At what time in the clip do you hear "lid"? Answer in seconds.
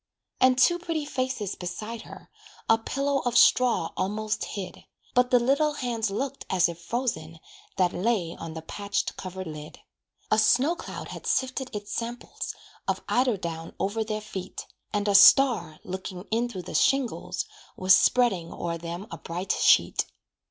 9.45-9.77